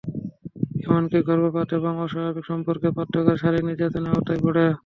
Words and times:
এমনকি 0.85 1.17
গর্ভপাত 1.27 1.69
এবং 1.79 1.93
অস্বাভাবিক 2.03 2.45
সম্পর্কে 2.51 2.87
বাধ্য 2.97 3.13
করা 3.17 3.41
শারীরিক 3.41 3.65
নির্যাতনের 3.69 4.13
আওতায়ও 4.13 4.43
পড়ে। 4.45 4.65